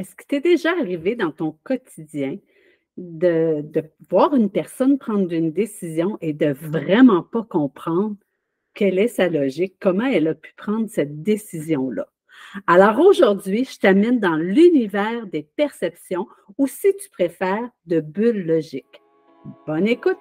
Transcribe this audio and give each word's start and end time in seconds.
est-ce 0.00 0.16
que 0.16 0.24
t'es 0.26 0.40
déjà 0.40 0.70
arrivé 0.70 1.14
dans 1.14 1.30
ton 1.30 1.58
quotidien 1.62 2.38
de, 2.96 3.62
voir 4.08 4.34
une 4.34 4.50
personne 4.50 4.98
prendre 4.98 5.30
une 5.30 5.52
décision 5.52 6.16
et 6.22 6.32
de 6.32 6.52
vraiment 6.52 7.22
pas 7.22 7.42
comprendre 7.42 8.16
quelle 8.72 8.98
est 8.98 9.08
sa 9.08 9.28
logique, 9.28 9.76
comment 9.78 10.06
elle 10.06 10.28
a 10.28 10.34
pu 10.34 10.54
prendre 10.56 10.88
cette 10.88 11.22
décision-là? 11.22 12.08
Alors 12.66 12.98
aujourd'hui, 13.00 13.64
je 13.64 13.78
t'amène 13.78 14.20
dans 14.20 14.36
l'univers 14.36 15.26
des 15.26 15.42
perceptions 15.42 16.26
ou 16.56 16.66
si 16.66 16.94
tu 16.96 17.10
préfères, 17.10 17.68
de 17.84 18.00
bulles 18.00 18.46
logiques. 18.46 19.02
Bonne 19.66 19.86
écoute! 19.86 20.16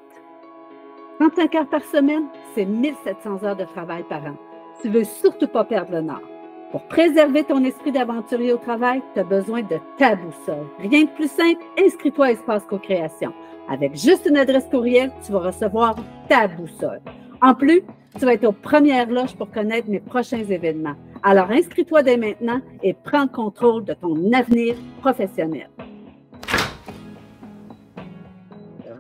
35 1.20 1.56
heures 1.56 1.70
par 1.70 1.84
semaine, 1.86 2.28
c'est 2.54 2.66
1700 2.66 3.44
heures 3.46 3.56
de 3.56 3.66
travail 3.66 4.04
par 4.10 4.26
an. 4.26 4.38
Tu 4.82 4.90
veux 4.90 5.06
surtout 5.06 5.48
pas 5.48 5.64
perdre 5.64 5.94
le 5.94 6.02
nord. 6.02 6.39
Pour 6.72 6.84
préserver 6.84 7.44
ton 7.44 7.64
esprit 7.64 7.92
d'aventurier 7.92 8.54
au 8.54 8.58
travail, 8.58 9.02
tu 9.16 9.20
as 9.20 9.24
besoin 9.24 9.64
de 9.64 9.78
ta 9.98 10.16
boussole. 10.16 10.68
Rien 10.78 11.06
de 11.06 11.10
plus 11.10 11.32
simple, 11.32 11.64
inscris-toi 11.84 12.28
à 12.28 12.32
Espace 12.32 12.64
Co-Création. 12.70 13.34
Avec 13.68 13.96
juste 13.96 14.28
une 14.30 14.38
adresse 14.38 14.68
courriel, 14.70 15.12
tu 15.26 15.32
vas 15.32 15.40
recevoir 15.40 15.96
ta 16.28 16.48
boussole. 16.48 17.02
En 17.42 17.56
plus, 17.56 17.82
tu 18.20 18.26
vas 18.26 18.34
être 18.34 18.46
aux 18.46 18.52
premières 18.52 19.10
loges 19.10 19.36
pour 19.36 19.50
connaître 19.50 19.90
mes 19.90 20.00
prochains 20.00 20.44
événements. 20.44 20.96
Alors 21.24 21.50
inscris-toi 21.50 22.04
dès 22.04 22.18
maintenant 22.18 22.62
et 22.84 22.94
prends 22.94 23.24
le 23.24 23.30
contrôle 23.30 23.84
de 23.84 23.94
ton 23.94 24.32
avenir 24.32 24.76
professionnel. 25.02 25.70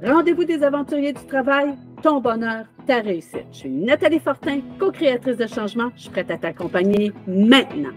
Rendez-vous 0.03 0.45
des 0.45 0.63
aventuriers 0.63 1.13
du 1.13 1.25
travail, 1.25 1.75
ton 2.01 2.21
bonheur, 2.21 2.65
ta 2.85 3.01
réussite. 3.01 3.45
Je 3.51 3.57
suis 3.57 3.69
Nathalie 3.69 4.19
Fortin, 4.19 4.61
co-créatrice 4.79 5.37
de 5.37 5.47
changement. 5.47 5.89
Je 5.95 6.03
suis 6.03 6.09
prête 6.09 6.31
à 6.31 6.37
t'accompagner 6.37 7.11
maintenant. 7.27 7.93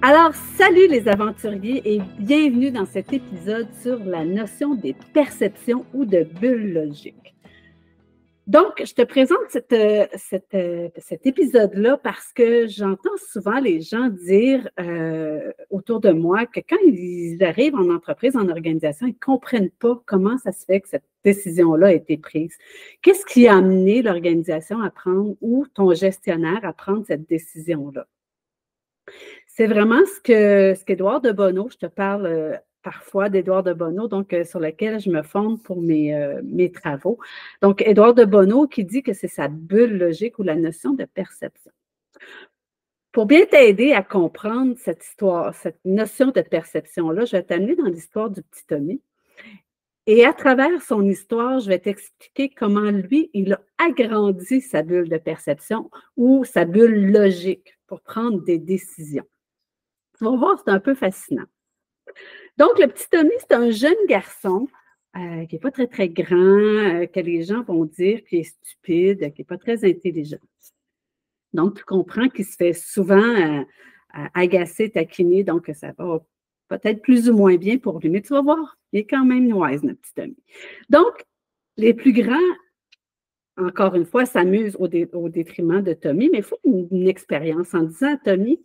Alors, 0.00 0.34
salut 0.34 0.88
les 0.88 1.06
aventuriers 1.06 1.82
et 1.84 2.00
bienvenue 2.18 2.70
dans 2.70 2.86
cet 2.86 3.12
épisode 3.12 3.68
sur 3.80 3.98
la 4.04 4.24
notion 4.24 4.74
des 4.74 4.96
perceptions 5.12 5.84
ou 5.94 6.04
de 6.04 6.26
bulles 6.40 6.72
logiques. 6.72 7.34
Donc, 8.48 8.82
je 8.84 8.92
te 8.92 9.02
présente 9.02 9.38
euh, 9.72 10.06
euh, 10.54 10.88
cet 10.98 11.26
épisode-là 11.26 11.96
parce 11.98 12.32
que 12.32 12.66
j'entends 12.66 13.16
souvent 13.30 13.60
les 13.60 13.80
gens 13.80 14.08
dire 14.08 14.68
euh, 14.80 15.52
autour 15.70 16.00
de 16.00 16.10
moi 16.10 16.46
que 16.46 16.58
quand 16.58 16.78
ils 16.84 17.38
arrivent 17.44 17.76
en 17.76 17.88
entreprise, 17.90 18.36
en 18.36 18.48
organisation, 18.48 19.06
ils 19.06 19.12
ne 19.12 19.24
comprennent 19.24 19.70
pas 19.70 20.02
comment 20.06 20.38
ça 20.38 20.50
se 20.50 20.64
fait 20.64 20.80
que 20.80 20.88
cette 20.88 21.04
décision-là 21.22 21.88
a 21.88 21.92
été 21.92 22.16
prise. 22.16 22.56
Qu'est-ce 23.00 23.24
qui 23.24 23.46
a 23.46 23.56
amené 23.56 24.02
l'organisation 24.02 24.80
à 24.80 24.90
prendre 24.90 25.36
ou 25.40 25.66
ton 25.72 25.94
gestionnaire 25.94 26.64
à 26.64 26.72
prendre 26.72 27.06
cette 27.06 27.28
décision-là? 27.28 28.08
C'est 29.46 29.68
vraiment 29.68 30.00
ce 30.04 30.20
que 30.20 30.74
ce 30.74 31.20
de 31.20 31.32
Bonneau, 31.32 31.68
je 31.70 31.76
te 31.76 31.86
parle 31.86 32.60
parfois 32.82 33.28
d'Édouard 33.28 33.62
de 33.62 33.72
Bonneau, 33.72 34.08
donc 34.08 34.32
euh, 34.32 34.44
sur 34.44 34.60
lequel 34.60 35.00
je 35.00 35.10
me 35.10 35.22
fonde 35.22 35.62
pour 35.62 35.80
mes, 35.80 36.14
euh, 36.14 36.40
mes 36.44 36.70
travaux. 36.70 37.18
Donc, 37.60 37.82
Édouard 37.82 38.14
de 38.14 38.24
Bonneau 38.24 38.66
qui 38.66 38.84
dit 38.84 39.02
que 39.02 39.12
c'est 39.12 39.28
sa 39.28 39.48
bulle 39.48 39.98
logique 39.98 40.38
ou 40.38 40.42
la 40.42 40.56
notion 40.56 40.92
de 40.92 41.04
perception. 41.04 41.72
Pour 43.12 43.26
bien 43.26 43.44
t'aider 43.44 43.92
à 43.92 44.02
comprendre 44.02 44.74
cette 44.78 45.04
histoire, 45.04 45.54
cette 45.54 45.78
notion 45.84 46.28
de 46.28 46.40
perception-là, 46.40 47.26
je 47.26 47.32
vais 47.32 47.42
t'amener 47.42 47.76
dans 47.76 47.84
l'histoire 47.84 48.30
du 48.30 48.42
petit 48.42 48.66
Tommy. 48.66 49.02
Et 50.06 50.24
à 50.24 50.32
travers 50.32 50.82
son 50.82 51.04
histoire, 51.04 51.60
je 51.60 51.68
vais 51.68 51.78
t'expliquer 51.78 52.48
comment 52.48 52.90
lui, 52.90 53.30
il 53.34 53.52
a 53.52 53.60
agrandi 53.78 54.60
sa 54.60 54.82
bulle 54.82 55.08
de 55.08 55.18
perception 55.18 55.90
ou 56.16 56.44
sa 56.44 56.64
bulle 56.64 57.12
logique 57.12 57.78
pour 57.86 58.00
prendre 58.00 58.42
des 58.42 58.58
décisions. 58.58 59.26
Tu 60.18 60.24
vas 60.24 60.36
voir, 60.36 60.58
c'est 60.58 60.72
un 60.72 60.80
peu 60.80 60.94
fascinant. 60.94 61.46
Donc, 62.58 62.78
le 62.78 62.86
petit 62.86 63.08
Tommy, 63.10 63.32
c'est 63.38 63.54
un 63.54 63.70
jeune 63.70 63.94
garçon 64.08 64.68
euh, 65.16 65.46
qui 65.46 65.54
n'est 65.54 65.60
pas 65.60 65.70
très, 65.70 65.86
très 65.86 66.08
grand, 66.08 66.36
euh, 66.36 67.06
que 67.06 67.20
les 67.20 67.42
gens 67.42 67.62
vont 67.62 67.84
dire 67.84 68.24
qu'il 68.24 68.40
est 68.40 68.44
stupide, 68.44 69.32
qui 69.34 69.40
n'est 69.40 69.46
pas 69.46 69.58
très 69.58 69.84
intelligent. 69.84 70.38
Donc, 71.52 71.78
tu 71.78 71.84
comprends 71.84 72.28
qu'il 72.28 72.44
se 72.44 72.56
fait 72.56 72.72
souvent 72.72 73.16
euh, 73.16 73.62
agacer, 74.34 74.90
taquiner, 74.90 75.44
donc 75.44 75.70
ça 75.74 75.92
va 75.98 76.20
peut-être 76.68 77.02
plus 77.02 77.28
ou 77.28 77.36
moins 77.36 77.56
bien 77.56 77.78
pour 77.78 77.98
lui. 78.00 78.08
Mais 78.08 78.22
tu 78.22 78.32
vas 78.32 78.42
voir, 78.42 78.78
il 78.92 79.00
est 79.00 79.04
quand 79.04 79.24
même 79.24 79.52
wise, 79.52 79.82
notre 79.82 80.00
petit 80.00 80.14
Tommy. 80.14 80.36
Donc, 80.88 81.24
les 81.76 81.94
plus 81.94 82.12
grands, 82.12 82.36
encore 83.56 83.94
une 83.94 84.06
fois, 84.06 84.24
s'amusent 84.24 84.76
au, 84.78 84.88
détriment 84.88 85.82
de 85.82 85.92
Tommy, 85.92 86.30
mais 86.30 86.38
il 86.38 86.44
faut 86.44 86.58
une, 86.64 87.08
expérience 87.08 87.74
en 87.74 87.82
disant 87.82 88.16
Tommy, 88.24 88.60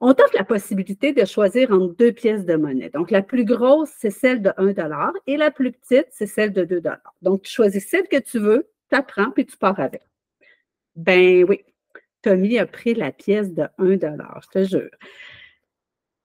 on 0.00 0.12
t'offre 0.12 0.34
la 0.34 0.44
possibilité 0.44 1.12
de 1.12 1.24
choisir 1.24 1.70
entre 1.70 1.94
deux 1.94 2.12
pièces 2.12 2.44
de 2.44 2.56
monnaie. 2.56 2.90
Donc, 2.90 3.10
la 3.10 3.22
plus 3.22 3.44
grosse, 3.44 3.90
c'est 3.96 4.10
celle 4.10 4.42
de 4.42 4.52
1 4.56 4.74
et 5.26 5.36
la 5.36 5.50
plus 5.50 5.72
petite, 5.72 6.08
c'est 6.10 6.26
celle 6.26 6.52
de 6.52 6.64
2 6.64 6.82
Donc, 7.22 7.42
tu 7.42 7.52
choisis 7.52 7.86
celle 7.86 8.08
que 8.08 8.18
tu 8.18 8.38
veux, 8.38 8.68
tu 8.90 8.96
apprends, 8.96 9.30
puis 9.30 9.46
tu 9.46 9.56
pars 9.56 9.78
avec. 9.78 10.02
Ben 10.96 11.44
oui, 11.48 11.60
Tommy 12.22 12.58
a 12.58 12.66
pris 12.66 12.94
la 12.94 13.12
pièce 13.12 13.52
de 13.54 13.64
1 13.78 13.98
je 13.98 14.48
te 14.50 14.64
jure. 14.64 14.90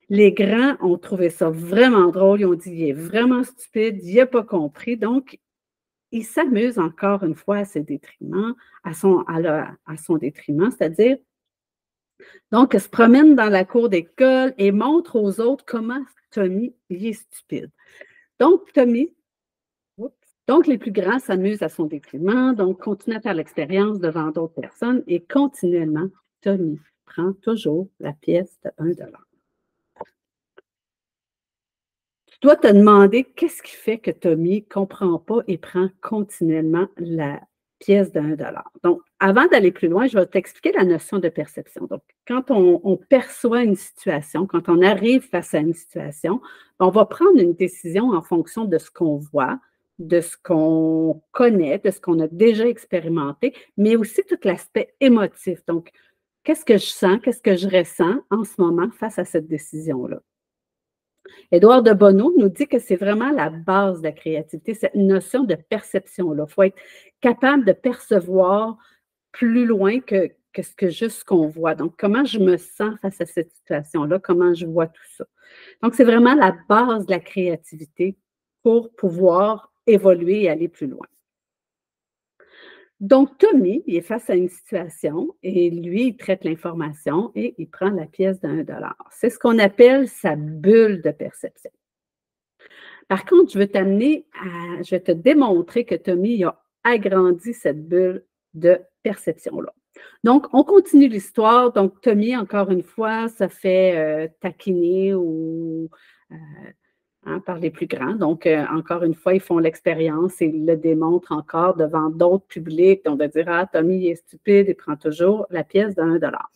Les 0.10 0.32
grands 0.32 0.76
ont 0.82 0.98
trouvé 0.98 1.30
ça 1.30 1.52
vraiment 1.52 2.08
drôle. 2.08 2.42
Ils 2.42 2.46
ont 2.48 2.56
dit, 2.56 2.72
il 2.72 2.90
est 2.90 2.94
vraiment 2.94 3.44
stupide, 3.44 4.00
il 4.04 4.16
n'a 4.16 4.26
pas 4.26 4.44
compris. 4.44 4.98
Donc, 4.98 5.38
il 6.12 6.26
s'amuse 6.26 6.80
encore 6.80 7.24
une 7.24 7.36
fois 7.36 7.58
à 7.58 7.66
ses 7.66 7.82
détriments, 7.82 8.54
à 8.84 8.94
son, 8.94 9.24
détriment, 10.18 10.72
c'est-à-dire 10.72 11.18
donc, 12.52 12.76
elle 12.76 12.82
se 12.82 12.90
promène 12.90 13.36
dans 13.36 13.50
la 13.50 13.64
cour 13.64 13.90
d'école 13.90 14.54
et 14.58 14.72
montre 14.72 15.16
aux 15.16 15.40
autres 15.40 15.64
comment 15.66 16.04
Tommy 16.32 16.76
est 16.90 17.14
stupide. 17.14 17.72
Donc, 18.40 18.72
Tommy, 18.74 19.14
donc 20.48 20.68
les 20.68 20.78
plus 20.78 20.92
grands 20.92 21.20
s'amusent 21.20 21.62
à 21.62 21.70
son 21.70 21.86
détriment, 21.86 22.56
donc 22.56 22.82
continue 22.82 23.16
à 23.16 23.22
faire 23.22 23.36
l'expérience 23.36 24.00
devant 24.00 24.32
d'autres 24.32 24.60
personnes 24.60 25.04
et 25.08 25.24
continuellement, 25.24 26.10
Tommy 26.42 26.80
prend 27.06 27.34
toujours 27.34 27.88
la 28.00 28.14
pièce 28.14 28.60
de 28.64 28.72
1 28.78 28.94
Tu 28.94 29.04
dois 32.42 32.56
te 32.56 32.68
demander 32.68 33.24
qu'est-ce 33.24 33.62
qui 33.62 33.76
fait 33.76 33.98
que 33.98 34.12
Tommy 34.12 34.62
ne 34.62 34.74
comprend 34.74 35.20
pas 35.20 35.40
et 35.48 35.58
prend 35.58 35.90
continuellement 36.02 36.88
la 36.98 37.42
pièce 37.80 38.12
d'un 38.12 38.36
dollar? 38.36 38.72
Donc, 38.84 39.02
avant 39.20 39.48
d'aller 39.48 39.72
plus 39.72 39.88
loin, 39.88 40.08
je 40.08 40.18
vais 40.18 40.26
t'expliquer 40.26 40.72
la 40.72 40.86
notion 40.86 41.20
de 41.20 41.30
perception. 41.30 41.86
Donc, 41.86 42.02
quand 42.28 42.52
on, 42.52 42.98
perçoit 42.98 43.64
une 43.64 43.76
situation, 43.76 44.46
quand 44.46 44.70
on 44.70 44.82
arrive 44.82 45.28
face 45.28 45.54
à 45.54 45.60
une 45.60 45.74
situation, 45.74 46.42
on 46.80 46.90
va 46.90 47.06
prendre 47.06 47.40
une 47.40 47.54
décision 47.54 48.12
en 48.12 48.22
fonction 48.22 48.66
de 48.66 48.78
ce 48.78 48.90
qu'on 48.90 49.18
voit, 49.18 49.60
de 49.98 50.22
ce 50.22 50.38
qu'on 50.42 51.22
connaît, 51.32 51.80
de 51.80 51.92
ce 51.92 52.00
qu'on 52.00 52.20
a 52.20 52.28
déjà 52.28 52.68
expérimenté, 52.68 53.54
mais 53.76 53.98
aussi 53.98 54.24
tout 54.24 54.40
l'aspect 54.44 54.94
émotif. 55.02 55.66
Donc, 55.66 55.92
qu'est-ce 56.44 56.64
que 56.64 56.78
je 56.78 56.86
sens, 56.86 57.20
qu'est-ce 57.22 57.42
que 57.42 57.58
je 57.58 57.68
ressens 57.68 58.22
en 58.30 58.46
ce 58.46 58.62
moment 58.62 58.90
face 58.92 59.20
à 59.20 59.26
cette 59.26 59.48
décision-là? 59.48 60.22
Édouard 61.52 61.84
de 61.84 61.94
Bonneau 61.94 62.34
nous 62.38 62.50
dit 62.50 62.68
que 62.68 62.80
c'est 62.80 62.96
vraiment 62.96 63.32
la 63.32 63.50
base 63.50 64.00
de 64.00 64.04
la 64.04 64.12
créativité, 64.12 64.74
cette 64.74 64.96
notion 64.96 65.44
de 65.44 65.56
perception-là. 65.56 66.46
Il 66.48 66.54
faut 66.54 66.64
être 66.64 66.78
capable 67.22 67.66
de 67.66 67.74
percevoir 67.74 68.78
plus 69.32 69.66
loin 69.66 70.00
que, 70.00 70.30
ce 70.56 70.76
que 70.76 70.90
juste 70.90 71.24
qu'on 71.24 71.48
voit. 71.48 71.76
Donc, 71.76 71.96
comment 71.98 72.26
je 72.26 72.40
me 72.40 72.58
sens 72.58 72.96
face 73.02 73.22
à 73.22 73.26
cette 73.26 73.52
situation-là, 73.52 74.20
comment 74.20 74.54
je 74.54 74.66
vois 74.66 74.88
tout 74.88 75.06
ça? 75.16 75.26
Donc, 75.82 75.96
c'est 75.96 76.04
vraiment 76.04 76.36
la 76.36 76.56
base 76.68 77.06
de 77.06 77.12
la 77.12 77.20
créativité 77.20 78.18
pour 78.64 78.94
pouvoir 78.96 79.72
évoluer 79.88 80.44
et 80.44 80.50
aller 80.50 80.68
plus 80.68 80.88
loin. 80.88 81.08
Donc, 83.00 83.38
Tommy, 83.38 83.82
il 83.88 83.96
est 83.96 84.02
face 84.02 84.30
à 84.30 84.36
une 84.36 84.50
situation 84.50 85.34
et 85.42 85.70
lui, 85.70 86.08
il 86.08 86.18
traite 86.18 86.44
l'information 86.44 87.32
et 87.34 87.56
il 87.58 87.70
prend 87.70 87.90
la 87.90 88.06
pièce 88.06 88.42
d'un 88.42 88.64
dollar. 88.64 88.98
C'est 89.12 89.30
ce 89.30 89.40
qu'on 89.40 89.58
appelle 89.58 90.10
sa 90.10 90.36
bulle 90.36 91.02
de 91.02 91.12
perception. 91.12 91.72
Par 93.08 93.26
contre, 93.26 93.54
je 93.54 93.60
veux 93.60 93.68
t'amener 93.68 94.26
à, 94.34 94.82
je 94.84 94.92
vais 94.92 95.00
te 95.00 95.12
démontrer 95.12 95.86
que 95.86 95.96
Tommy 95.96 96.44
a 96.44 96.62
agrandi 96.84 97.54
cette 97.54 97.88
bulle 97.88 98.26
de 98.54 98.80
perception-là. 99.04 99.74
Donc, 100.24 100.48
on 100.54 100.64
continue 100.64 101.08
l'histoire. 101.08 101.72
Donc, 101.72 102.02
Tommy, 102.02 102.36
encore 102.36 102.70
une 102.70 102.84
fois, 102.84 103.30
ça 103.30 103.48
fait 103.48 103.98
euh, 103.98 104.28
taquiner 104.42 105.14
ou 105.14 105.90
euh, 106.32 106.36
Hein, 107.30 107.42
par 107.46 107.60
les 107.60 107.70
plus 107.70 107.86
grands. 107.86 108.16
Donc, 108.16 108.48
euh, 108.48 108.66
encore 108.74 109.04
une 109.04 109.14
fois, 109.14 109.36
ils 109.36 109.40
font 109.40 109.60
l'expérience 109.60 110.42
et 110.42 110.46
ils 110.46 110.66
le 110.66 110.76
démontrent 110.76 111.32
encore 111.32 111.76
devant 111.76 112.10
d'autres 112.10 112.48
publics. 112.48 113.02
On 113.06 113.16
va 113.16 113.28
dire, 113.28 113.46
ah, 113.48 113.68
Tommy 113.72 114.08
est 114.08 114.16
stupide, 114.16 114.66
il 114.68 114.76
prend 114.76 114.96
toujours 114.96 115.46
la 115.52 115.64
pièce 115.64 115.94
d'un 115.94 116.18
dollar. 116.18 116.50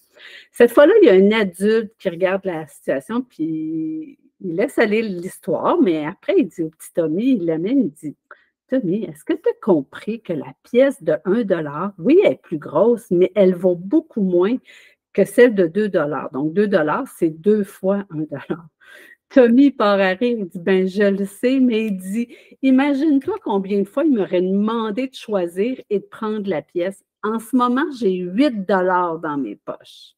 Cette 0.51 0.71
fois-là, 0.71 0.93
il 1.01 1.07
y 1.07 1.11
a 1.11 1.13
un 1.13 1.39
adulte 1.41 1.93
qui 1.99 2.09
regarde 2.09 2.43
la 2.45 2.65
situation, 2.65 3.21
puis 3.21 4.17
il 4.41 4.55
laisse 4.55 4.79
aller 4.79 5.03
l'histoire, 5.03 5.79
mais 5.79 6.07
après, 6.07 6.33
il 6.37 6.47
dit 6.47 6.63
au 6.63 6.69
petit 6.69 6.91
Tommy, 6.93 7.33
il 7.33 7.45
l'amène, 7.45 7.81
il 7.81 7.91
dit, 7.91 8.15
Tommy, 8.67 9.03
est-ce 9.03 9.23
que 9.23 9.33
tu 9.33 9.49
as 9.49 9.61
compris 9.61 10.21
que 10.21 10.33
la 10.33 10.53
pièce 10.63 11.03
de 11.03 11.13
1 11.25 11.43
dollar, 11.43 11.93
oui, 11.99 12.19
elle 12.25 12.33
est 12.33 12.41
plus 12.41 12.57
grosse, 12.57 13.11
mais 13.11 13.31
elle 13.35 13.53
vaut 13.53 13.75
beaucoup 13.75 14.23
moins 14.23 14.57
que 15.13 15.23
celle 15.23 15.53
de 15.53 15.67
2 15.67 15.89
Donc, 16.31 16.53
2 16.53 16.67
c'est 17.15 17.29
deux 17.29 17.63
fois 17.63 18.05
1 18.09 18.23
Tommy 19.33 19.71
part 19.71 19.99
à 19.99 20.13
il 20.21 20.47
dit 20.47 20.59
Ben, 20.59 20.87
je 20.87 21.03
le 21.03 21.25
sais, 21.25 21.59
mais 21.59 21.87
il 21.87 21.97
dit 21.97 22.35
Imagine-toi 22.61 23.35
combien 23.43 23.79
de 23.79 23.87
fois 23.87 24.03
il 24.03 24.13
m'aurait 24.13 24.43
demandé 24.43 25.07
de 25.07 25.15
choisir 25.15 25.81
et 25.89 25.99
de 25.99 26.05
prendre 26.05 26.47
la 26.47 26.61
pièce. 26.61 27.03
En 27.23 27.39
ce 27.39 27.55
moment, 27.55 27.85
j'ai 27.99 28.11
8 28.11 28.67
dollars 28.67 29.17
dans 29.17 29.37
mes 29.37 29.55
poches. 29.55 30.15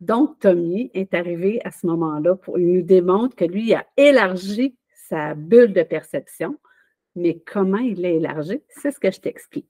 Donc, 0.00 0.38
Tommy 0.38 0.92
est 0.94 1.12
arrivé 1.14 1.60
à 1.64 1.72
ce 1.72 1.84
moment-là 1.88 2.36
pour 2.36 2.60
il 2.60 2.72
nous 2.74 2.82
démontre 2.82 3.34
que 3.34 3.44
lui, 3.44 3.66
il 3.66 3.74
a 3.74 3.84
élargi 3.96 4.76
sa 5.08 5.34
bulle 5.34 5.72
de 5.72 5.82
perception. 5.82 6.56
Mais 7.16 7.42
comment 7.44 7.78
il 7.78 8.00
l'a 8.00 8.10
élargi? 8.10 8.60
C'est 8.68 8.92
ce 8.92 9.00
que 9.00 9.10
je 9.10 9.18
t'explique. 9.18 9.68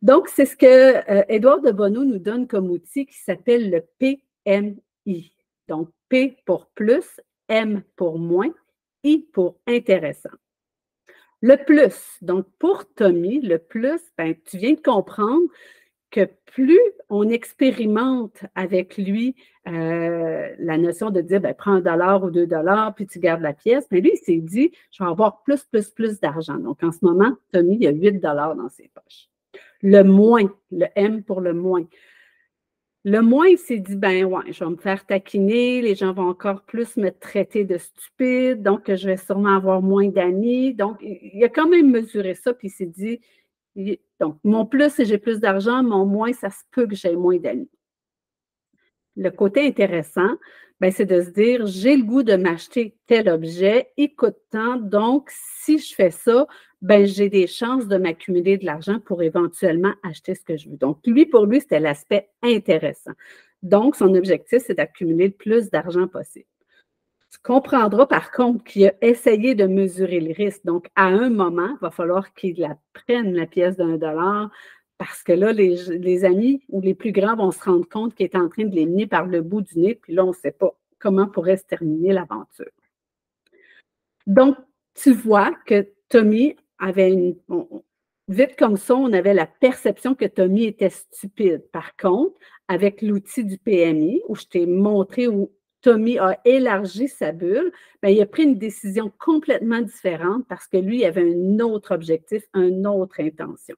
Donc, 0.00 0.28
c'est 0.28 0.46
ce 0.46 0.56
que 0.56 1.10
euh, 1.10 1.24
Édouard 1.28 1.60
de 1.60 1.72
Bonneau 1.72 2.04
nous 2.04 2.18
donne 2.20 2.46
comme 2.46 2.70
outil 2.70 3.06
qui 3.06 3.18
s'appelle 3.18 3.68
le 3.68 3.84
PMI. 3.98 5.35
Donc, 5.68 5.90
P 6.08 6.36
pour 6.44 6.66
plus, 6.74 7.20
M 7.48 7.82
pour 7.96 8.18
moins, 8.18 8.52
I 9.04 9.18
pour 9.32 9.58
intéressant. 9.66 10.30
Le 11.42 11.56
plus, 11.56 12.18
donc 12.22 12.46
pour 12.58 12.92
Tommy, 12.94 13.40
le 13.40 13.58
plus, 13.58 14.00
ben, 14.16 14.34
tu 14.44 14.56
viens 14.56 14.72
de 14.72 14.80
comprendre 14.80 15.46
que 16.10 16.28
plus 16.46 16.80
on 17.10 17.28
expérimente 17.28 18.44
avec 18.54 18.96
lui 18.96 19.34
euh, 19.68 20.54
la 20.58 20.78
notion 20.78 21.10
de 21.10 21.20
dire, 21.20 21.40
ben, 21.40 21.54
prends 21.54 21.72
un 21.72 21.80
dollar 21.80 22.22
ou 22.22 22.30
deux 22.30 22.46
dollars, 22.46 22.94
puis 22.94 23.06
tu 23.06 23.18
gardes 23.18 23.42
la 23.42 23.52
pièce, 23.52 23.86
mais 23.90 24.00
lui, 24.00 24.12
il 24.14 24.18
s'est 24.18 24.40
dit, 24.40 24.72
je 24.92 25.02
vais 25.02 25.10
avoir 25.10 25.42
plus, 25.42 25.64
plus, 25.64 25.90
plus 25.90 26.20
d'argent. 26.20 26.56
Donc, 26.56 26.82
en 26.82 26.92
ce 26.92 26.98
moment, 27.02 27.32
Tommy, 27.52 27.76
il 27.80 27.86
a 27.86 27.90
8 27.90 28.12
dollars 28.20 28.54
dans 28.54 28.68
ses 28.68 28.90
poches. 28.94 29.28
Le 29.82 30.02
moins, 30.02 30.50
le 30.70 30.86
M 30.94 31.22
pour 31.22 31.40
le 31.40 31.52
moins. 31.52 31.84
Le 33.08 33.20
moins, 33.20 33.46
il 33.46 33.56
s'est 33.56 33.78
dit, 33.78 33.94
ben 33.94 34.24
ouais, 34.24 34.52
je 34.52 34.64
vais 34.64 34.70
me 34.70 34.76
faire 34.76 35.06
taquiner, 35.06 35.80
les 35.80 35.94
gens 35.94 36.12
vont 36.12 36.28
encore 36.28 36.62
plus 36.62 36.96
me 36.96 37.10
traiter 37.10 37.62
de 37.62 37.78
stupide, 37.78 38.64
donc 38.64 38.92
je 38.92 39.06
vais 39.06 39.16
sûrement 39.16 39.54
avoir 39.54 39.80
moins 39.80 40.08
d'amis. 40.08 40.74
Donc, 40.74 40.96
il 41.00 41.44
a 41.44 41.48
quand 41.48 41.68
même 41.68 41.92
mesuré 41.92 42.34
ça, 42.34 42.52
puis 42.52 42.66
il 42.66 42.70
s'est 42.72 42.84
dit, 42.84 43.20
donc, 44.18 44.40
mon 44.42 44.66
plus, 44.66 44.90
c'est 44.90 45.04
j'ai 45.04 45.18
plus 45.18 45.38
d'argent, 45.38 45.84
mon 45.84 46.04
moins, 46.04 46.32
ça 46.32 46.50
se 46.50 46.64
peut 46.72 46.88
que 46.88 46.96
j'ai 46.96 47.14
moins 47.14 47.36
d'amis. 47.36 47.70
Le 49.14 49.30
côté 49.30 49.64
intéressant, 49.64 50.34
ben, 50.80 50.90
c'est 50.90 51.06
de 51.06 51.22
se 51.22 51.30
dire, 51.30 51.64
j'ai 51.64 51.96
le 51.96 52.02
goût 52.02 52.24
de 52.24 52.34
m'acheter 52.34 52.96
tel 53.06 53.28
objet, 53.28 53.92
il 53.96 54.16
coûte 54.16 54.38
tant, 54.50 54.78
donc 54.78 55.30
si 55.30 55.78
je 55.78 55.94
fais 55.94 56.10
ça, 56.10 56.48
ben, 56.82 57.06
j'ai 57.06 57.28
des 57.28 57.46
chances 57.46 57.88
de 57.88 57.96
m'accumuler 57.96 58.58
de 58.58 58.66
l'argent 58.66 59.00
pour 59.00 59.22
éventuellement 59.22 59.92
acheter 60.02 60.34
ce 60.34 60.44
que 60.44 60.56
je 60.56 60.68
veux. 60.68 60.76
Donc, 60.76 60.98
lui, 61.06 61.26
pour 61.26 61.46
lui, 61.46 61.60
c'était 61.60 61.80
l'aspect 61.80 62.28
intéressant. 62.42 63.12
Donc, 63.62 63.96
son 63.96 64.14
objectif, 64.14 64.62
c'est 64.66 64.74
d'accumuler 64.74 65.28
le 65.28 65.32
plus 65.32 65.70
d'argent 65.70 66.06
possible. 66.06 66.46
Tu 67.32 67.38
comprendras 67.42 68.06
par 68.06 68.30
contre 68.30 68.62
qu'il 68.64 68.86
a 68.86 68.94
essayé 69.00 69.54
de 69.54 69.66
mesurer 69.66 70.20
le 70.20 70.32
risque. 70.32 70.64
Donc, 70.64 70.88
à 70.94 71.06
un 71.06 71.30
moment, 71.30 71.70
il 71.70 71.82
va 71.82 71.90
falloir 71.90 72.32
qu'il 72.34 72.60
la 72.60 72.78
prenne, 72.92 73.34
la 73.34 73.46
pièce 73.46 73.76
d'un 73.76 73.96
dollar, 73.96 74.50
parce 74.98 75.22
que 75.22 75.32
là, 75.32 75.52
les, 75.52 75.76
les, 75.98 76.24
amis 76.24 76.62
ou 76.68 76.80
les 76.80 76.94
plus 76.94 77.12
grands 77.12 77.36
vont 77.36 77.50
se 77.50 77.62
rendre 77.62 77.88
compte 77.88 78.14
qu'il 78.14 78.24
est 78.24 78.36
en 78.36 78.48
train 78.48 78.64
de 78.64 78.74
les 78.74 78.86
mener 78.86 79.06
par 79.06 79.26
le 79.26 79.42
bout 79.42 79.60
du 79.62 79.78
nez, 79.78 79.94
puis 79.94 80.14
là, 80.14 80.24
on 80.24 80.28
ne 80.28 80.32
sait 80.32 80.52
pas 80.52 80.78
comment 80.98 81.26
pourrait 81.26 81.58
se 81.58 81.64
terminer 81.64 82.12
l'aventure. 82.12 82.70
Donc, 84.26 84.56
tu 84.94 85.12
vois 85.12 85.52
que 85.66 85.86
Tommy 86.08 86.56
une. 86.80 87.36
vite 88.28 88.56
comme 88.56 88.76
ça, 88.76 88.94
on 88.94 89.12
avait 89.12 89.34
la 89.34 89.46
perception 89.46 90.14
que 90.14 90.24
Tommy 90.26 90.64
était 90.64 90.90
stupide. 90.90 91.68
Par 91.72 91.96
contre, 91.96 92.38
avec 92.68 93.02
l'outil 93.02 93.44
du 93.44 93.58
PMI, 93.58 94.22
où 94.28 94.34
je 94.34 94.44
t'ai 94.44 94.66
montré 94.66 95.28
où 95.28 95.52
Tommy 95.82 96.18
a 96.18 96.40
élargi 96.44 97.08
sa 97.08 97.32
bulle, 97.32 97.72
bien, 98.02 98.10
il 98.10 98.20
a 98.20 98.26
pris 98.26 98.42
une 98.42 98.58
décision 98.58 99.12
complètement 99.18 99.80
différente 99.80 100.44
parce 100.48 100.66
que 100.66 100.78
lui 100.78 101.04
avait 101.04 101.32
un 101.32 101.60
autre 101.60 101.94
objectif, 101.94 102.42
une 102.54 102.86
autre 102.86 103.20
intention. 103.20 103.76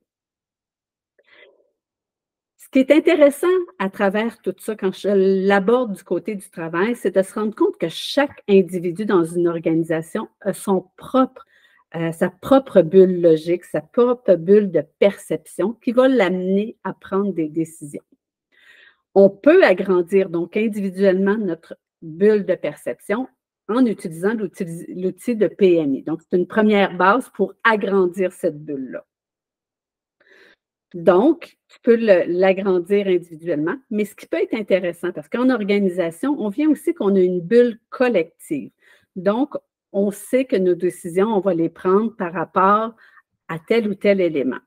Ce 2.57 2.71
qui 2.71 2.81
est 2.81 2.91
intéressant 2.91 3.47
à 3.79 3.89
travers 3.89 4.43
tout 4.43 4.55
ça, 4.59 4.77
quand 4.77 4.95
je 4.95 5.09
l'aborde 5.47 5.95
du 5.95 6.05
côté 6.05 6.35
du 6.35 6.51
travail, 6.51 6.95
c'est 6.97 7.15
de 7.15 7.23
se 7.23 7.33
rendre 7.33 7.55
compte 7.55 7.79
que 7.79 7.89
chaque 7.89 8.43
individu 8.47 9.07
dans 9.07 9.25
une 9.25 9.49
organisation 9.49 10.29
a 10.43 10.53
son 10.53 10.91
propre, 10.99 11.47
euh, 11.97 12.13
sa 12.13 12.29
propre 12.29 12.83
bulle 12.83 13.21
logique, 13.21 13.65
sa 13.65 13.81
propre 13.81 14.35
bulle 14.35 14.71
de 14.71 14.83
perception 14.99 15.73
qui 15.73 15.93
va 15.93 16.07
l'amener 16.09 16.77
à 16.85 16.93
prendre 16.93 17.33
des 17.33 17.49
décisions. 17.49 18.03
On 19.15 19.31
peut 19.31 19.65
agrandir 19.65 20.29
donc 20.29 20.57
individuellement 20.57 21.37
notre 21.37 21.79
bulle 22.03 22.45
de 22.45 22.55
perception 22.55 23.27
en 23.69 23.85
utilisant 23.87 24.35
l'outil 24.35 25.37
de 25.37 25.47
PMI. 25.47 26.03
Donc, 26.03 26.23
c'est 26.23 26.37
une 26.37 26.47
première 26.47 26.97
base 26.97 27.29
pour 27.35 27.55
agrandir 27.65 28.33
cette 28.33 28.63
bulle-là. 28.65 29.05
Donc, 30.95 31.59
tu 31.69 31.79
peux 31.83 31.97
l'agrandir 31.97 33.09
individuellement, 33.09 33.77
mais 33.91 34.07
ce 34.07 34.15
qui 34.15 34.27
peut 34.27 34.43
être 34.43 34.55
intéressant, 34.55 35.13
parce 35.13 35.29
qu'en 35.29 35.51
organisation, 35.51 36.35
on 36.39 36.49
vient 36.49 36.71
aussi 36.71 36.95
qu'on 36.95 37.15
a 37.15 37.21
une 37.21 37.41
bulle 37.41 37.79
collective. 37.91 38.71
Donc, 39.15 39.55
on 39.93 40.11
sait 40.11 40.45
que 40.45 40.57
nos 40.57 40.75
décisions, 40.75 41.29
on 41.29 41.41
va 41.41 41.55
les 41.55 41.69
prendre 41.69 42.15
par 42.17 42.33
rapport 42.33 42.95
à 43.49 43.59
tel 43.59 43.89
ou 43.89 43.95
tel 43.95 44.21
élément. 44.21 44.59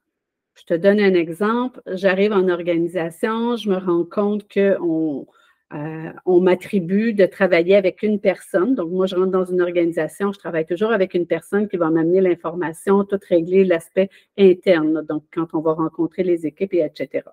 Je 0.56 0.63
te 0.63 0.73
donne 0.73 1.00
un 1.00 1.13
exemple. 1.13 1.81
J'arrive 1.88 2.33
en 2.33 2.50
organisation, 2.50 3.56
je 3.56 3.69
me 3.69 3.77
rends 3.77 4.06
compte 4.06 4.51
qu'on 4.51 5.25
euh, 5.73 6.12
on 6.25 6.41
m'attribue 6.41 7.13
de 7.13 7.25
travailler 7.25 7.75
avec 7.75 8.03
une 8.03 8.19
personne. 8.19 8.75
Donc, 8.75 8.91
moi, 8.91 9.06
je 9.06 9.15
rentre 9.15 9.31
dans 9.31 9.45
une 9.45 9.62
organisation, 9.62 10.33
je 10.33 10.39
travaille 10.39 10.65
toujours 10.65 10.91
avec 10.91 11.13
une 11.13 11.25
personne 11.25 11.69
qui 11.69 11.77
va 11.77 11.89
m'amener 11.89 12.19
l'information, 12.19 13.06
tout 13.06 13.19
régler 13.29 13.63
l'aspect 13.63 14.09
interne. 14.38 15.01
Donc, 15.07 15.23
quand 15.33 15.47
on 15.53 15.62
va 15.62 15.73
rencontrer 15.73 16.23
les 16.23 16.45
équipes, 16.45 16.73
et 16.73 16.81
etc. 16.81 17.23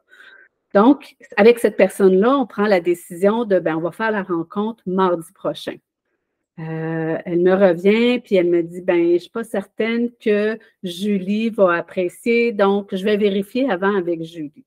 Donc, 0.74 1.16
avec 1.36 1.58
cette 1.58 1.76
personne-là, 1.76 2.38
on 2.38 2.46
prend 2.46 2.66
la 2.66 2.80
décision 2.80 3.44
de, 3.44 3.58
ben, 3.58 3.76
on 3.76 3.80
va 3.80 3.90
faire 3.90 4.12
la 4.12 4.22
rencontre 4.22 4.82
mardi 4.86 5.32
prochain. 5.32 5.74
Euh, 6.58 7.18
elle 7.24 7.40
me 7.40 7.54
revient, 7.54 8.20
puis 8.20 8.34
elle 8.34 8.50
me 8.50 8.62
dit, 8.62 8.80
ben, 8.80 9.12
je 9.12 9.18
suis 9.18 9.30
pas 9.30 9.44
certaine 9.44 10.10
que 10.20 10.58
Julie 10.82 11.50
va 11.50 11.74
apprécier, 11.74 12.52
donc 12.52 12.94
je 12.94 13.04
vais 13.04 13.16
vérifier 13.16 13.70
avant 13.70 13.94
avec 13.96 14.24
Julie. 14.24 14.64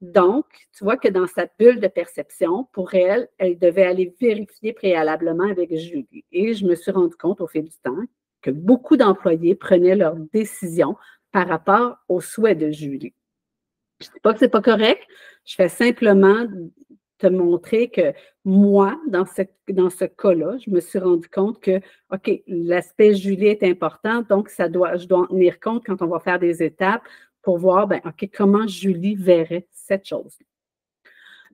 Donc, 0.00 0.46
tu 0.76 0.84
vois 0.84 0.96
que 0.96 1.08
dans 1.08 1.26
sa 1.26 1.46
bulle 1.58 1.80
de 1.80 1.88
perception, 1.88 2.68
pour 2.72 2.94
elle, 2.94 3.28
elle 3.38 3.58
devait 3.58 3.84
aller 3.84 4.14
vérifier 4.20 4.72
préalablement 4.72 5.48
avec 5.48 5.74
Julie. 5.76 6.24
Et 6.32 6.54
je 6.54 6.66
me 6.66 6.74
suis 6.74 6.90
rendu 6.90 7.14
compte 7.16 7.40
au 7.40 7.46
fil 7.46 7.64
du 7.64 7.76
temps 7.82 8.04
que 8.42 8.50
beaucoup 8.50 8.96
d'employés 8.96 9.54
prenaient 9.54 9.96
leurs 9.96 10.16
décisions 10.16 10.96
par 11.32 11.48
rapport 11.48 11.96
aux 12.08 12.20
souhaits 12.20 12.58
de 12.58 12.70
Julie. 12.70 13.14
Je 14.00 14.08
ne 14.08 14.14
dis 14.14 14.20
pas 14.20 14.32
que 14.32 14.40
ce 14.40 14.44
n'est 14.44 14.50
pas 14.50 14.62
correct, 14.62 15.02
je 15.44 15.54
fais 15.54 15.68
simplement 15.68 16.46
te 17.18 17.26
montrer 17.26 17.90
que 17.90 18.12
moi, 18.44 19.00
dans 19.08 19.24
ce, 19.24 19.42
dans 19.68 19.90
ce 19.90 20.04
cas-là, 20.04 20.58
je 20.58 20.70
me 20.70 20.80
suis 20.80 20.98
rendu 20.98 21.28
compte 21.28 21.60
que, 21.60 21.80
OK, 22.12 22.42
l'aspect 22.46 23.14
Julie 23.14 23.46
est 23.46 23.62
important, 23.62 24.22
donc 24.22 24.48
ça 24.48 24.68
doit, 24.68 24.96
je 24.96 25.06
dois 25.06 25.20
en 25.20 25.26
tenir 25.26 25.60
compte 25.60 25.84
quand 25.86 26.02
on 26.02 26.06
va 26.06 26.20
faire 26.20 26.38
des 26.38 26.62
étapes 26.62 27.02
pour 27.42 27.58
voir, 27.58 27.86
ben, 27.86 28.00
OK, 28.04 28.28
comment 28.34 28.66
Julie 28.66 29.14
verrait 29.14 29.68
cette 29.70 30.06
chose. 30.06 30.38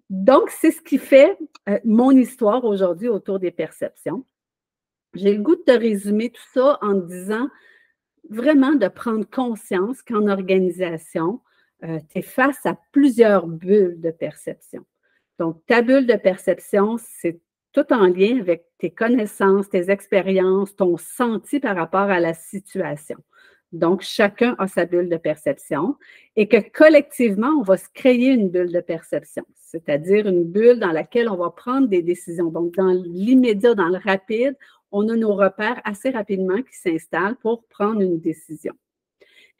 Donc, 0.09 0.51
c'est 0.51 0.73
ce 0.73 0.83
qui 0.83 0.99
fait 0.99 1.39
euh, 1.69 1.79
mon 1.85 2.11
histoire 2.11 2.65
aujourd'hui 2.65 3.09
autour 3.09 3.39
des 3.39 3.53
perceptions. 3.53 4.25
J'ai 5.15 5.35
le 5.35 5.43
goût 5.43 5.57
de 5.57 5.63
te 5.63 5.73
résumer 5.73 6.31
tout 6.31 6.43
ça 6.53 6.79
en 6.83 6.95
disant 6.95 7.49
vraiment 8.29 8.75
de 8.75 8.89
prendre 8.89 9.29
conscience 9.29 10.03
qu'en 10.03 10.29
organisation, 10.29 11.41
euh, 11.85 11.99
tu 12.11 12.19
es 12.19 12.23
face 12.23 12.65
à 12.67 12.79
plusieurs 12.93 13.47
bulles 13.47 14.01
de 14.01 14.11
perception. 14.11 14.85
Donc, 15.41 15.65
ta 15.67 15.81
bulle 15.81 16.07
de 16.07 16.17
perception, 16.17 16.99
c'est 16.99 17.41
tout 17.73 17.91
en 17.95 18.07
lien 18.09 18.39
avec 18.41 18.67
tes 18.77 18.91
connaissances, 18.91 19.71
tes 19.71 19.91
expériences, 19.91 20.77
ton 20.77 20.99
senti 20.99 21.61
par 21.61 21.77
rapport 21.77 22.11
à 22.11 22.21
la 22.21 22.35
situation. 22.35 23.17
Donc, 23.73 24.03
chacun 24.03 24.55
a 24.59 24.69
sa 24.69 24.85
bulle 24.85 25.09
de 25.09 25.17
perception 25.17 25.97
et 26.37 26.47
que 26.47 26.59
collectivement, 26.77 27.53
on 27.59 27.63
va 27.63 27.79
se 27.79 27.89
créer 27.95 28.33
une 28.33 28.51
bulle 28.51 28.71
de 28.71 28.81
perception, 28.81 29.45
c'est-à-dire 29.57 30.29
une 30.29 30.45
bulle 30.45 30.79
dans 30.79 30.93
laquelle 30.93 31.31
on 31.31 31.37
va 31.37 31.49
prendre 31.49 31.89
des 31.89 32.03
décisions. 32.03 32.51
Donc, 32.51 32.75
dans 32.75 32.93
l'immédiat, 32.93 33.75
dans 33.75 33.89
le 33.89 33.99
rapide, 34.05 34.59
on 34.93 35.09
a 35.09 35.17
nos 35.17 35.35
repères 35.35 35.81
assez 35.85 36.11
rapidement 36.11 36.61
qui 36.61 36.77
s'installent 36.77 37.37
pour 37.37 37.65
prendre 37.69 38.03
une 38.03 38.21
décision. 38.21 38.75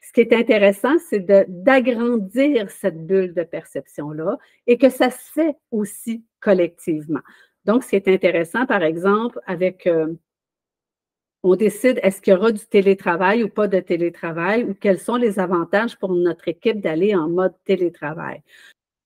Ce 0.01 0.11
qui 0.11 0.21
est 0.21 0.33
intéressant, 0.33 0.97
c'est 1.09 1.25
d'agrandir 1.47 2.69
cette 2.71 3.05
bulle 3.05 3.33
de 3.33 3.43
perception-là 3.43 4.37
et 4.65 4.77
que 4.77 4.89
ça 4.89 5.11
se 5.11 5.31
fait 5.31 5.55
aussi 5.69 6.25
collectivement. 6.39 7.21
Donc, 7.65 7.83
ce 7.83 7.89
qui 7.89 7.95
est 7.95 8.07
intéressant, 8.07 8.65
par 8.65 8.81
exemple, 8.81 9.39
avec 9.45 9.85
euh, 9.85 10.07
on 11.43 11.55
décide 11.55 11.99
est-ce 12.03 12.21
qu'il 12.21 12.33
y 12.33 12.35
aura 12.35 12.51
du 12.51 12.65
télétravail 12.65 13.43
ou 13.43 13.49
pas 13.49 13.67
de 13.67 13.79
télétravail 13.79 14.63
ou 14.63 14.73
quels 14.73 14.99
sont 14.99 15.15
les 15.15 15.39
avantages 15.39 15.97
pour 15.97 16.13
notre 16.13 16.47
équipe 16.47 16.81
d'aller 16.81 17.15
en 17.15 17.29
mode 17.29 17.53
télétravail. 17.65 18.41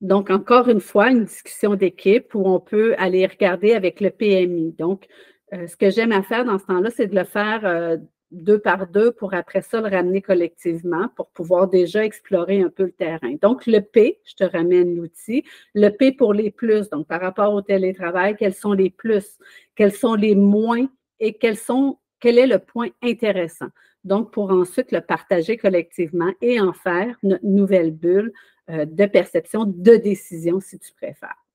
Donc, 0.00 0.30
encore 0.30 0.68
une 0.68 0.80
fois, 0.80 1.10
une 1.10 1.24
discussion 1.24 1.74
d'équipe 1.74 2.34
où 2.34 2.46
on 2.46 2.60
peut 2.60 2.94
aller 2.98 3.26
regarder 3.26 3.72
avec 3.72 4.00
le 4.00 4.10
PMI. 4.10 4.72
Donc, 4.72 5.06
euh, 5.54 5.66
ce 5.66 5.76
que 5.76 5.90
j'aime 5.90 6.12
à 6.12 6.22
faire 6.22 6.44
dans 6.44 6.58
ce 6.58 6.66
temps-là, 6.66 6.90
c'est 6.90 7.06
de 7.06 7.14
le 7.14 7.24
faire 7.24 7.64
euh, 7.64 7.96
deux 8.36 8.58
par 8.58 8.86
deux 8.86 9.12
pour 9.12 9.34
après 9.34 9.62
ça 9.62 9.80
le 9.80 9.88
ramener 9.88 10.22
collectivement 10.22 11.08
pour 11.16 11.28
pouvoir 11.28 11.68
déjà 11.68 12.04
explorer 12.04 12.60
un 12.60 12.68
peu 12.68 12.84
le 12.84 12.92
terrain. 12.92 13.34
Donc, 13.40 13.66
le 13.66 13.80
P, 13.80 14.20
je 14.24 14.34
te 14.34 14.44
ramène 14.44 14.94
l'outil. 14.94 15.44
Le 15.74 15.88
P 15.88 16.12
pour 16.12 16.34
les 16.34 16.50
plus, 16.50 16.88
donc 16.90 17.06
par 17.06 17.20
rapport 17.20 17.54
au 17.54 17.62
télétravail, 17.62 18.36
quels 18.36 18.54
sont 18.54 18.72
les 18.72 18.90
plus, 18.90 19.38
quels 19.74 19.92
sont 19.92 20.14
les 20.14 20.34
moins 20.34 20.86
et 21.18 21.34
quels 21.34 21.56
sont, 21.56 21.98
quel 22.20 22.38
est 22.38 22.46
le 22.46 22.58
point 22.58 22.88
intéressant? 23.02 23.68
Donc, 24.04 24.32
pour 24.32 24.50
ensuite 24.50 24.92
le 24.92 25.00
partager 25.00 25.56
collectivement 25.56 26.32
et 26.40 26.60
en 26.60 26.72
faire 26.72 27.16
une 27.22 27.40
nouvelle 27.42 27.90
bulle 27.90 28.32
euh, 28.70 28.84
de 28.84 29.06
perception, 29.06 29.64
de 29.64 29.96
décision, 29.96 30.60
si 30.60 30.78
tu 30.78 30.92
préfères. 30.92 31.45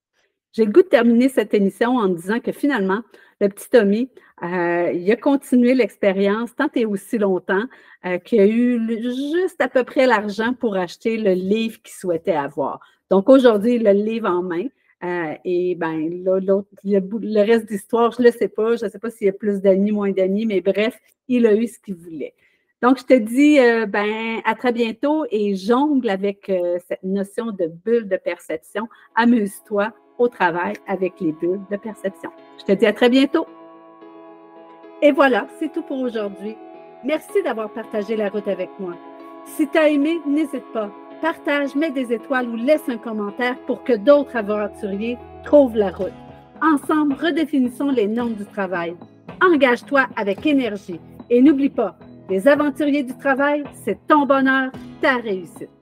J'ai 0.53 0.65
le 0.65 0.71
goût 0.71 0.81
de 0.81 0.87
terminer 0.87 1.29
cette 1.29 1.53
émission 1.53 1.95
en 1.97 2.09
disant 2.09 2.39
que 2.39 2.51
finalement, 2.51 3.01
le 3.39 3.47
petit 3.47 3.69
Tommy, 3.69 4.09
euh, 4.43 4.91
il 4.93 5.09
a 5.11 5.15
continué 5.15 5.73
l'expérience 5.73 6.55
tant 6.55 6.69
et 6.75 6.85
aussi 6.85 7.17
longtemps 7.17 7.63
euh, 8.05 8.17
qu'il 8.17 8.39
a 8.41 8.47
eu 8.47 8.79
juste 9.01 9.61
à 9.61 9.69
peu 9.69 9.83
près 9.83 10.07
l'argent 10.07 10.53
pour 10.53 10.75
acheter 10.75 11.17
le 11.17 11.33
livre 11.33 11.81
qu'il 11.81 11.93
souhaitait 11.93 12.35
avoir. 12.35 12.79
Donc 13.09 13.29
aujourd'hui, 13.29 13.79
le 13.79 13.91
livre 13.91 14.29
en 14.29 14.43
main. 14.43 14.65
Euh, 15.03 15.33
et 15.45 15.73
ben 15.75 16.23
l'autre, 16.23 16.67
le 16.83 17.43
reste 17.43 17.67
d'histoire, 17.67 18.11
je 18.11 18.21
ne 18.21 18.27
le 18.27 18.31
sais 18.31 18.47
pas. 18.47 18.75
Je 18.75 18.85
ne 18.85 18.89
sais 18.89 18.99
pas 18.99 19.09
s'il 19.09 19.27
y 19.27 19.29
a 19.29 19.33
plus 19.33 19.61
d'amis, 19.61 19.91
moins 19.91 20.11
d'amis, 20.11 20.45
mais 20.45 20.61
bref, 20.61 20.99
il 21.27 21.47
a 21.47 21.55
eu 21.55 21.65
ce 21.65 21.79
qu'il 21.79 21.95
voulait. 21.95 22.35
Donc, 22.83 22.99
je 22.99 23.05
te 23.05 23.13
dis 23.13 23.57
ben, 23.87 24.41
à 24.43 24.55
très 24.55 24.71
bientôt 24.71 25.25
et 25.31 25.55
jongle 25.55 26.09
avec 26.09 26.51
cette 26.87 27.03
notion 27.03 27.47
de 27.47 27.67
bulle 27.67 28.07
de 28.07 28.17
perception. 28.17 28.87
Amuse-toi 29.15 29.93
au 30.21 30.27
travail 30.27 30.73
avec 30.87 31.19
les 31.19 31.31
bulles 31.31 31.61
de 31.69 31.77
perception. 31.77 32.29
Je 32.59 32.65
te 32.65 32.71
dis 32.71 32.85
à 32.85 32.93
très 32.93 33.09
bientôt. 33.09 33.45
Et 35.01 35.11
voilà, 35.11 35.47
c'est 35.59 35.71
tout 35.71 35.81
pour 35.81 35.99
aujourd'hui. 35.99 36.55
Merci 37.03 37.41
d'avoir 37.43 37.69
partagé 37.71 38.15
la 38.15 38.29
route 38.29 38.47
avec 38.47 38.69
moi. 38.79 38.93
Si 39.45 39.67
tu 39.67 39.77
as 39.77 39.89
aimé, 39.89 40.21
n'hésite 40.25 40.71
pas. 40.73 40.91
Partage, 41.21 41.75
mets 41.75 41.91
des 41.91 42.13
étoiles 42.13 42.47
ou 42.47 42.55
laisse 42.55 42.87
un 42.87 42.97
commentaire 42.97 43.57
pour 43.65 43.83
que 43.83 43.93
d'autres 43.93 44.35
aventuriers 44.35 45.17
trouvent 45.43 45.75
la 45.75 45.89
route. 45.89 46.13
Ensemble, 46.61 47.15
redéfinissons 47.15 47.89
les 47.89 48.07
normes 48.07 48.33
du 48.33 48.45
travail. 48.45 48.95
Engage-toi 49.43 50.05
avec 50.15 50.45
énergie 50.45 50.99
et 51.31 51.41
n'oublie 51.41 51.69
pas, 51.69 51.95
les 52.29 52.47
aventuriers 52.47 53.03
du 53.03 53.17
travail, 53.17 53.63
c'est 53.83 53.97
ton 54.07 54.25
bonheur, 54.25 54.71
ta 55.01 55.17
réussite. 55.17 55.80